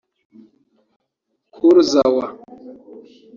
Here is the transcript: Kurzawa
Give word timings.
Kurzawa 1.53 2.25